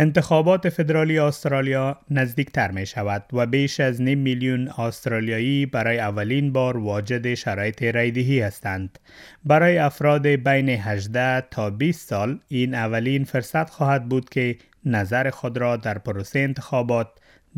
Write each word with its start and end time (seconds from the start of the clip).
انتخابات 0.00 0.68
فدرالی 0.68 1.18
استرالیا 1.18 1.96
نزدیکتر 2.10 2.70
می 2.70 2.86
شود 2.86 3.24
و 3.32 3.46
بیش 3.46 3.80
از 3.80 4.02
نیم 4.02 4.18
میلیون 4.18 4.68
استرالیایی 4.68 5.66
برای 5.66 5.98
اولین 5.98 6.52
بار 6.52 6.76
واجد 6.76 7.34
شرایط 7.34 7.82
ریدهی 7.82 8.40
هستند. 8.40 8.98
برای 9.44 9.78
افراد 9.78 10.26
بین 10.26 10.68
18 10.68 11.40
تا 11.50 11.70
20 11.70 12.08
سال 12.08 12.38
این 12.48 12.74
اولین 12.74 13.24
فرصت 13.24 13.70
خواهد 13.70 14.08
بود 14.08 14.28
که 14.28 14.56
نظر 14.84 15.30
خود 15.30 15.58
را 15.58 15.76
در 15.76 15.98
پروسه 15.98 16.38
انتخابات 16.38 17.08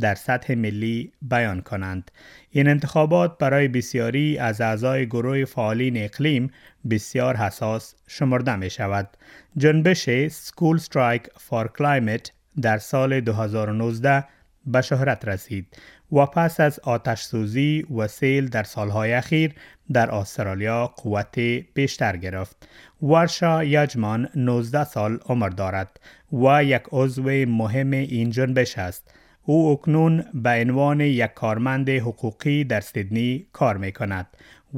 در 0.01 0.15
سطح 0.15 0.55
ملی 0.55 1.13
بیان 1.23 1.61
کنند. 1.61 2.11
این 2.51 2.69
انتخابات 2.69 3.39
برای 3.39 3.69
بسیاری 3.69 4.39
از 4.39 4.61
اعضای 4.61 5.07
گروه 5.07 5.45
فعالین 5.45 6.05
اقلیم 6.05 6.51
بسیار 6.91 7.37
حساس 7.37 7.95
شمرده 8.07 8.57
می 8.57 8.71
شود. 8.71 9.09
جنبش 9.57 10.11
School 10.29 10.79
Strike 10.79 11.23
for 11.37 11.69
Climate 11.69 12.33
در 12.63 12.79
سال 12.79 13.21
2019 13.21 14.25
به 14.67 14.81
شهرت 14.81 15.29
رسید 15.29 15.67
و 16.13 16.27
پس 16.27 16.61
از 16.61 16.81
آتش 16.81 17.23
سوزی 17.23 17.87
و 17.97 18.09
سیل 18.09 18.49
در 18.49 18.63
سالهای 18.63 19.13
اخیر 19.13 19.55
در 19.93 20.15
استرالیا 20.15 20.87
قوت 20.87 21.39
بیشتر 21.75 22.17
گرفت. 22.17 22.69
ورشا 23.03 23.65
یجمان 23.65 24.29
19 24.35 24.85
سال 24.85 25.19
عمر 25.27 25.49
دارد 25.49 26.01
و 26.33 26.65
یک 26.65 26.83
عضو 26.93 27.23
مهم 27.47 27.91
این 27.91 28.31
جنبش 28.31 28.79
است. 28.79 29.15
او 29.51 29.71
اکنون 29.71 30.25
به 30.35 30.51
عنوان 30.51 31.01
یک 31.01 31.35
کارمند 31.35 31.91
حقوقی 31.91 32.65
در 32.65 32.81
سیدنی 32.81 33.47
کار 33.53 33.77
می 33.77 33.93
کند 33.93 34.27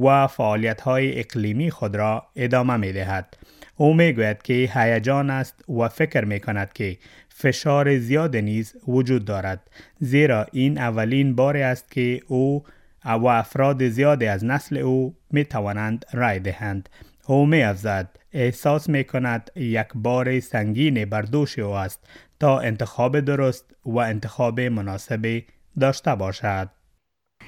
و 0.03 0.27
فعالیت 0.27 0.81
های 0.81 1.21
اقلیمی 1.21 1.71
خود 1.71 1.97
را 1.97 2.27
ادامه 2.37 2.77
می 2.77 2.93
دهد. 2.93 3.37
او 3.77 3.95
می 3.95 4.12
گوید 4.12 4.43
که 4.43 4.71
هیجان 4.75 5.31
است 5.31 5.65
و 5.69 5.89
فکر 5.89 6.25
می 6.25 6.41
کند 6.41 6.73
که 6.73 6.98
فشار 7.28 7.98
زیاد 7.98 8.37
نیز 8.37 8.75
وجود 8.89 9.25
دارد 9.25 9.70
زیرا 10.00 10.47
این 10.53 10.78
اولین 10.78 11.34
بار 11.34 11.56
است 11.56 11.91
که 11.91 12.20
او 12.27 12.65
و 13.05 13.27
افراد 13.27 13.89
زیادی 13.89 14.27
از 14.27 14.45
نسل 14.45 14.77
او 14.77 15.15
می 15.31 15.45
توانند 15.45 16.05
رای 16.12 16.39
دهند. 16.39 16.89
او 17.27 17.47
می 17.47 17.62
افزد 17.62 18.09
احساس 18.33 18.89
می 18.89 19.05
کند 19.05 19.50
یک 19.56 19.89
بار 19.95 20.41
سنگین 20.41 21.05
بر 21.05 21.23
دوش 21.23 21.59
او 21.59 21.73
است 21.73 22.06
تا 22.42 22.59
انتخاب 22.59 23.20
درست 23.20 23.66
و 23.86 23.98
انتخاب 24.00 24.59
مناسب 24.59 25.42
داشته 25.80 26.16
باشد. 26.16 26.70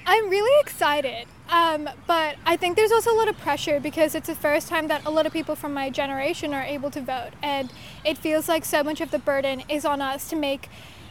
I'm 0.05 0.30
really 0.30 0.59
excited, 0.61 1.28
um, 1.50 1.89
but 2.08 2.36
I 2.45 2.55
think 2.58 2.78
there's 2.78 2.92
also 2.92 3.11
a 3.14 3.17
lot 3.22 3.28
of 3.28 3.38
pressure 3.38 3.80
because 3.80 4.16
it's 4.16 4.28
the 4.28 4.36
first 4.36 4.67
time 4.67 4.88
that 4.88 5.02
a 5.05 5.09
lot 5.09 5.25
of 5.25 5.33
people 5.33 5.55
from 5.55 5.73
my 5.73 5.89
generation 5.89 6.53
are 6.53 6.64
able 6.64 6.92
to 6.92 7.02
vote, 7.02 7.33
and 7.44 7.66
it 8.05 8.17
feels 8.17 8.47
like 8.47 8.64
so 8.66 8.83
much 8.83 9.02
of 9.02 9.11
the 9.11 9.19
burden 9.19 9.64
is 9.69 9.83
on 9.86 10.02
us 10.02 10.30
to 10.30 10.36
make 10.36 10.69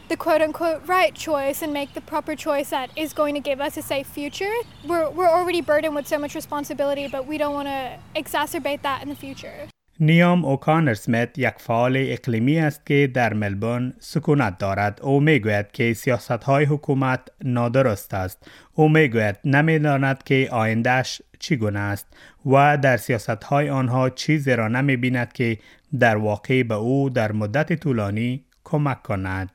the 0.09 0.17
quote 0.17 0.41
unquote 0.41 0.81
right 0.87 1.13
choice 1.13 1.61
and 1.61 1.71
make 1.71 1.93
the 1.93 2.01
proper 2.01 2.35
choice 2.35 2.71
that 2.71 2.89
is 2.95 3.13
going 3.13 3.35
to 3.35 3.39
give 3.39 3.61
us 3.61 3.77
a 3.77 3.81
safe 3.81 4.07
future. 4.07 4.51
We're, 4.87 5.09
we're 5.09 5.29
already 5.29 5.61
burdened 5.61 5.95
with 5.95 6.07
so 6.07 6.17
much 6.17 6.33
responsibility, 6.35 7.07
but 7.07 7.27
we 7.27 7.37
don't 7.37 7.53
want 7.53 7.67
to 7.67 7.99
exacerbate 8.15 8.81
that 8.81 9.03
in 9.03 9.09
the 9.09 9.15
future. 9.15 9.69
نیام 10.00 10.44
اوکانر 10.44 10.94
سمیت 10.94 11.38
یک 11.38 11.54
فعال 11.58 11.96
اقلیمی 11.96 12.58
است 12.58 12.86
که 12.86 13.10
در 13.14 13.34
ملبورن 13.34 13.94
سکونت 13.98 14.58
دارد. 14.58 15.00
او 15.02 15.20
می‌گوید 15.20 15.72
که 15.72 15.94
سیاست 15.94 16.30
های 16.30 16.64
حکومت 16.64 17.20
نادرست 17.44 18.14
است. 18.14 18.50
او 18.74 18.88
می‌گوید 18.88 19.36
نمی‌داند 19.44 20.22
که 20.22 20.48
آیندهش 20.52 21.22
چگونه 21.38 21.78
است 21.78 22.06
و 22.46 22.78
در 22.78 22.96
سیاست 22.96 23.44
های 23.44 23.70
آنها 23.70 24.10
چیزی 24.10 24.56
را 24.56 24.68
نمی 24.68 24.96
بیند 24.96 25.32
که 25.32 25.58
در 25.98 26.16
واقع 26.16 26.62
به 26.62 26.74
او 26.74 27.10
در 27.10 27.32
مدت 27.32 27.72
طولانی 27.72 28.44
کمک 28.64 29.02
کند. 29.02 29.50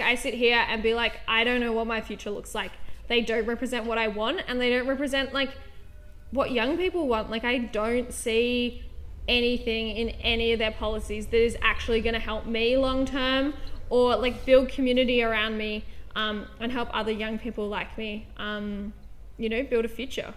I 0.00 0.14
sit 0.14 0.34
here 0.34 0.62
and 0.72 0.82
be 0.82 0.94
like, 0.94 1.14
I 1.28 1.44
don't 1.44 1.60
know 1.60 1.72
what 1.72 1.86
my 1.86 2.00
future 2.00 2.30
looks 2.30 2.54
like. 2.54 2.72
They 3.08 3.20
don't 3.20 3.46
represent 3.46 3.84
what 3.86 3.98
I 3.98 4.08
want 4.08 4.36
and 4.48 4.60
they 4.60 4.70
don't 4.74 4.88
represent 4.94 5.32
like 5.40 5.50
what 6.38 6.50
young 6.50 6.76
people 6.76 7.04
want. 7.08 7.30
Like 7.30 7.44
I 7.44 7.56
don't 7.80 8.10
see 8.24 8.82
anything 9.28 9.96
in 9.96 10.10
any 10.22 10.52
of 10.52 10.58
their 10.58 10.72
policies 10.72 11.26
that 11.26 11.40
is 11.40 11.56
actually 11.62 12.00
going 12.00 12.14
to 12.14 12.20
help 12.20 12.46
me 12.46 12.76
long 12.76 13.04
term 13.04 13.54
or 13.90 14.16
like 14.16 14.44
build 14.44 14.68
community 14.68 15.22
around 15.22 15.56
me 15.58 15.84
um, 16.16 16.46
and 16.60 16.72
help 16.72 16.88
other 16.92 17.12
young 17.12 17.38
people 17.38 17.68
like 17.68 17.96
me, 17.98 18.26
um, 18.36 18.92
you 19.38 19.48
know, 19.48 19.62
build 19.62 19.84
a 19.84 19.88
future. 19.88 20.34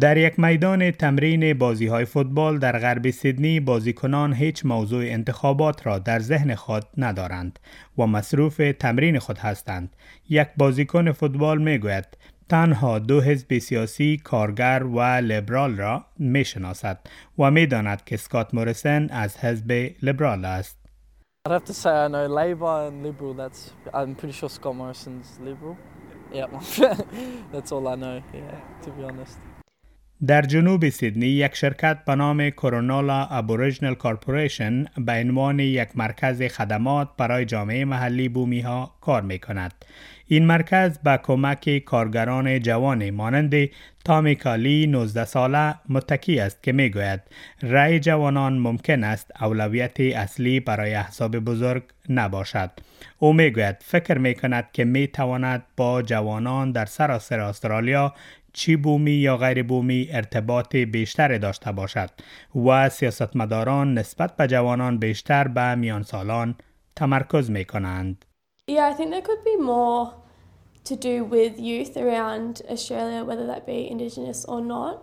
در 0.00 0.16
یک 0.16 0.40
میدان 0.40 0.90
تمرین 0.90 1.58
بازی 1.58 1.86
های 1.86 2.04
فوتبال 2.04 2.58
در 2.58 2.78
غرب 2.78 3.10
سیدنی 3.10 3.60
بازیکنان 3.60 4.34
هیچ 4.34 4.66
موضوع 4.66 5.04
انتخابات 5.04 5.86
را 5.86 5.98
در 5.98 6.18
ذهن 6.18 6.54
خود 6.54 6.84
ندارند 6.96 7.58
و 7.98 8.06
مصروف 8.06 8.60
تمرین 8.78 9.18
خود 9.18 9.38
هستند. 9.38 9.96
یک 10.28 10.48
بازیکن 10.56 11.12
فوتبال 11.12 11.62
می 11.62 11.78
گوید 11.78 12.04
تنها 12.48 12.98
دو 12.98 13.20
حزب 13.20 13.58
سیاسی 13.58 14.16
کارگر 14.24 14.82
و 14.94 15.00
لیبرال 15.00 15.76
را 15.76 16.04
می 16.18 16.44
شناسد 16.44 16.98
و 17.38 17.50
می 17.50 17.66
داند 17.66 18.04
که 18.04 18.16
سکات 18.16 18.54
موریسن 18.54 19.08
از 19.10 19.36
حزب 19.36 19.72
لیبرال 20.02 20.44
است. 20.44 20.78
I'd 21.48 21.52
have 21.52 21.64
to 21.64 21.74
say 21.74 21.90
I 21.90 22.08
know 22.08 22.26
Labour 22.26 22.88
and 22.88 23.04
Liberal. 23.06 23.34
That's 23.34 23.70
I'm 23.94 24.16
pretty 24.16 24.32
sure 24.32 24.48
Scott 24.48 24.74
Morrison's 24.74 25.38
Liberal. 25.48 25.76
Yeah, 26.32 26.46
that's 27.52 27.70
all 27.70 27.86
I 27.86 27.94
know. 27.94 28.20
Yeah, 28.34 28.60
to 28.82 28.90
be 28.90 29.04
honest. 29.04 29.38
در 30.26 30.42
جنوب 30.42 30.88
سیدنی 30.88 31.26
یک 31.26 31.54
شرکت 31.54 32.04
به 32.04 32.14
نام 32.14 32.50
کرونالا 32.50 33.26
ابوریجنل 33.26 33.94
کارپوریشن 33.94 34.84
به 34.98 35.12
عنوان 35.12 35.58
یک 35.58 35.88
مرکز 35.94 36.42
خدمات 36.42 37.08
برای 37.18 37.44
جامعه 37.44 37.84
محلی 37.84 38.28
بومی 38.28 38.60
ها 38.60 38.94
کار 39.00 39.22
می 39.22 39.38
کند. 39.38 39.84
این 40.26 40.46
مرکز 40.46 40.98
با 41.04 41.16
کمک 41.16 41.78
کارگران 41.78 42.60
جوان 42.60 43.10
مانند 43.10 43.54
تامی 44.04 44.36
کالی 44.36 44.86
19 44.86 45.24
ساله 45.24 45.74
متکی 45.88 46.40
است 46.40 46.62
که 46.62 46.72
می 46.72 46.90
گوید 46.90 47.20
رای 47.62 48.00
جوانان 48.00 48.58
ممکن 48.58 49.04
است 49.04 49.30
اولویت 49.40 50.00
اصلی 50.00 50.60
برای 50.60 50.94
احزاب 50.94 51.38
بزرگ 51.38 51.82
نباشد. 52.08 52.70
او 53.18 53.32
می 53.32 53.50
گوید 53.50 53.76
فکر 53.80 54.18
می 54.18 54.34
کند 54.34 54.68
که 54.72 54.84
می 54.84 55.06
تواند 55.06 55.62
با 55.76 56.02
جوانان 56.02 56.72
در 56.72 56.84
سراسر 56.84 57.40
استرالیا 57.40 58.14
چی 58.56 58.76
بومی 58.76 59.10
یا 59.10 59.36
غیر 59.36 59.62
بومی 59.62 60.08
ارتباط 60.10 60.76
بیشتر 60.76 61.38
داشته 61.38 61.72
باشد 61.72 62.10
و 62.66 62.88
سیاستمداران 62.88 63.94
نسبت 63.98 64.36
به 64.36 64.46
جوانان 64.46 64.98
بیشتر 64.98 65.48
به 65.48 65.74
میان 65.74 66.02
سالان 66.02 66.54
تمرکز 66.96 67.50
می 67.50 67.64
کنند. 67.64 68.24
Yeah, 68.70 68.86
I 68.90 68.94
think 68.94 69.10
there 69.10 69.26
could 69.28 69.44
be 69.44 69.56
more 69.56 70.12
to 70.88 70.94
do 70.96 71.14
with 71.34 71.54
youth 71.70 71.94
around 72.04 72.62
Australia, 72.74 73.20
whether 73.28 73.46
that 73.52 73.62
be 73.66 73.78
Indigenous 73.94 74.40
or 74.52 74.60
not. 74.74 74.94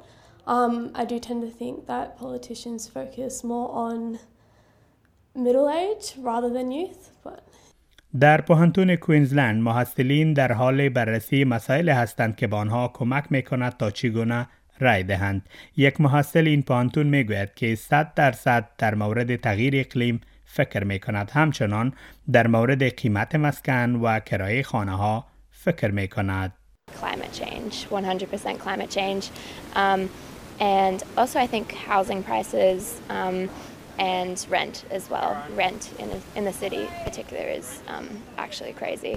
Um, 0.55 0.73
I 1.01 1.05
do 1.05 1.17
tend 1.27 1.41
to 1.47 1.51
think 1.61 1.75
that 1.93 2.17
politicians 2.25 2.81
focus 2.97 3.33
more 3.53 3.69
on 3.87 4.19
middle 5.47 5.69
age 5.83 6.05
rather 6.29 6.49
than 6.57 6.67
youth, 6.79 7.03
but 7.27 7.41
در 8.19 8.41
پوهنتون 8.41 8.95
کوینزلند 8.95 9.61
محصلین 9.61 10.33
در 10.33 10.51
حال 10.51 10.89
بررسی 10.89 11.43
مسائل 11.43 11.89
هستند 11.89 12.35
که 12.35 12.47
به 12.47 12.55
آنها 12.55 12.87
کمک 12.87 13.23
می 13.29 13.41
کند 13.41 13.77
تا 13.77 13.91
چگونه 13.91 14.47
رای 14.79 15.03
دهند. 15.03 15.49
یک 15.77 16.01
محصل 16.01 16.47
این 16.47 16.61
پوهنتون 16.61 17.07
می 17.07 17.23
گوید 17.23 17.53
که 17.53 17.75
100 17.75 18.13
درصد 18.13 18.69
در 18.77 18.95
مورد 18.95 19.35
تغییر 19.35 19.73
اقلیم 19.75 20.21
فکر 20.45 20.83
می 20.83 20.99
کند. 20.99 21.31
همچنان 21.31 21.93
در 22.31 22.47
مورد 22.47 22.95
قیمت 22.95 23.35
مسکن 23.35 23.95
و 23.95 24.19
کرایه 24.19 24.63
خانه 24.63 24.95
ها 24.95 25.25
فکر 25.51 25.91
می 25.91 26.07
کند. 26.07 26.53
Climate 27.01 27.33
change, 27.41 27.75
100% 27.89 28.59
climate 28.59 28.91
change. 28.91 29.25
Um, 29.75 30.09
and 30.59 31.03
also 31.17 31.39
I 31.39 31.47
think 31.47 31.71
housing 31.71 32.21
prices 32.23 33.01
um, 33.09 33.49
and 33.98 34.46
rent 34.50 34.84
as 34.90 35.10
well. 35.10 35.36
Rent 35.56 35.90
in, 35.98 36.10
in 36.36 36.44
the 36.44 36.52
city 36.52 36.82
in 36.82 37.04
particular 37.04 37.44
is 37.58 37.82
um, 37.88 38.08
actually 38.38 38.72
crazy. 38.72 39.16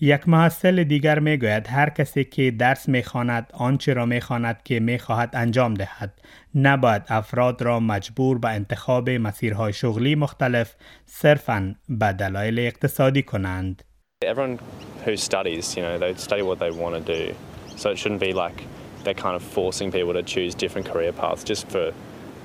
یک 0.00 0.28
محصل 0.28 0.84
دیگر 0.84 1.18
می 1.18 1.36
گوید 1.36 1.66
هر 1.68 1.90
کسی 1.90 2.24
که 2.24 2.50
درس 2.50 2.88
می 2.88 3.02
خواند 3.02 3.50
آنچه 3.52 3.92
را 3.92 4.06
می 4.06 4.20
خواند 4.20 4.62
که 4.64 4.80
می 4.80 4.98
خواهد 4.98 5.30
انجام 5.36 5.74
دهد 5.74 6.12
نباید 6.54 7.02
افراد 7.08 7.62
را 7.62 7.80
مجبور 7.80 8.38
به 8.38 8.48
انتخاب 8.48 9.10
مسیرهای 9.10 9.72
شغلی 9.72 10.14
مختلف 10.14 10.74
صرفاً 11.06 11.74
به 11.88 12.12
دلایل 12.12 12.58
اقتصادی 12.58 13.22
کنند. 13.22 13.82
Everyone 14.24 14.58
who 15.04 15.16
studies, 15.16 15.76
you 15.76 15.82
know, 15.82 15.98
they 15.98 16.14
study 16.14 16.42
what 16.42 16.58
they 16.58 16.70
want 16.82 16.94
to 16.98 17.02
do. 17.16 17.34
So 17.76 17.90
it 17.90 17.98
shouldn't 17.98 18.20
be 18.20 18.32
like 18.44 18.58
they're 19.04 19.22
kind 19.26 19.36
of 19.36 19.42
forcing 19.42 19.92
people 19.92 20.14
to 20.20 20.22
choose 20.22 20.54
different 20.54 20.86
career 20.92 21.12
paths 21.12 21.44
just 21.44 21.64
for 21.68 21.92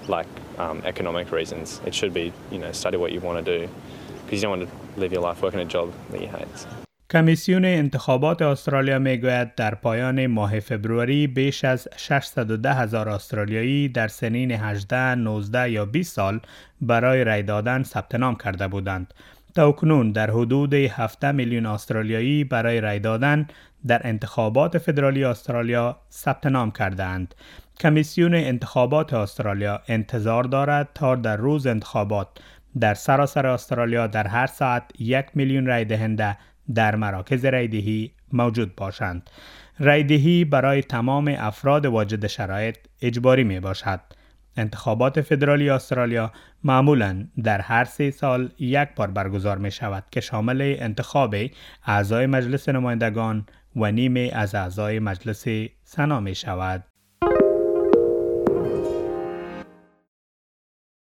like 0.09 0.27
um, 0.59 0.83
economic 0.85 1.33
reasons. 1.33 1.81
It 1.87 1.95
should 1.95 2.15
be, 2.15 2.33
you 2.51 2.59
know, 2.59 2.73
study 2.73 2.97
what 2.97 3.13
you 3.13 3.21
want 3.21 3.45
to 3.45 3.59
do 3.59 3.69
because 4.25 4.43
you 4.43 4.49
don't 4.49 4.59
want 4.59 4.71
to 4.71 5.01
live 5.01 5.13
your 5.13 5.23
life 5.23 5.43
working 5.43 5.61
a 5.61 5.65
job 5.65 5.93
that 6.11 6.21
you 6.21 6.29
hate. 6.29 6.67
کمیسیون 7.11 7.65
انتخابات 7.65 8.43
استرالیا 8.43 8.99
می‌گوید 8.99 9.55
در 9.55 9.75
پایان 9.75 10.27
ماه 10.27 10.61
فبروری 10.61 11.27
بیش 11.27 11.65
از 11.65 11.89
610 11.97 12.75
هزار 12.75 13.09
استرالیایی 13.09 13.89
در 13.89 14.09
سنین 14.09 14.51
18, 14.51 15.15
19 15.15 15.71
یا 15.71 15.85
20 15.85 16.15
سال 16.15 16.41
برای 16.81 17.25
رای 17.25 17.43
دادن 17.43 17.83
ثبت 17.83 18.15
نام 18.15 18.35
کرده 18.35 18.69
بودند. 18.69 19.15
تا 19.55 19.73
کنون 19.73 20.13
در 20.13 20.31
حدود 20.31 20.75
7 20.75 21.25
میلیون 21.25 21.67
استرالیایی 21.67 22.45
برای 22.45 22.81
رای 22.81 22.99
دادن 22.99 23.47
در 23.87 24.01
انتخابات 24.05 24.79
فدرالی 24.79 25.25
استرالیا 25.25 25.97
ثبت 26.13 26.47
نام 26.47 26.71
کردند. 26.71 27.35
کمیسیون 27.81 28.35
انتخابات 28.35 29.15
استرالیا 29.15 29.81
انتظار 29.89 30.45
دارد 30.45 30.89
تا 30.95 31.15
در 31.15 31.37
روز 31.37 31.67
انتخابات 31.67 32.29
در 32.81 32.95
سراسر 32.95 33.47
استرالیا 33.47 34.07
در 34.07 34.27
هر 34.27 34.47
ساعت 34.47 34.83
یک 34.99 35.27
میلیون 35.35 35.67
رای 35.67 35.85
دهنده 35.85 36.37
در 36.75 36.97
مراکز 36.97 37.45
رایدهی 37.45 38.13
موجود 38.33 38.77
باشند. 38.77 39.31
رایدهی 39.79 40.45
برای 40.45 40.83
تمام 40.83 41.35
افراد 41.39 41.87
واجد 41.87 42.27
شرایط 42.27 42.77
اجباری 43.03 43.45
می 43.45 43.61
باشد. 43.61 44.01
انتخابات 44.57 45.21
فدرالی 45.21 45.71
استرالیا 45.71 46.33
معمولا 46.65 47.27
در 47.45 47.61
هر 47.61 47.85
سه 47.85 48.11
سال 48.11 48.51
یک 48.59 48.89
بار 48.97 49.11
برگزار 49.11 49.59
می 49.59 49.71
شود 49.71 50.05
که 50.11 50.21
شامل 50.21 50.77
انتخاب 50.79 51.35
اعضای 51.87 52.27
مجلس 52.27 52.69
نمایندگان 52.69 53.47
و 53.77 53.91
نیم 53.91 54.31
از 54.33 54.55
اعضای 54.55 54.99
مجلس 54.99 55.45
سنا 55.85 56.21
می 56.21 56.35
شود. 56.35 56.96